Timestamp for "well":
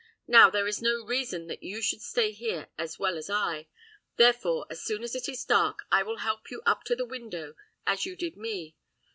2.97-3.17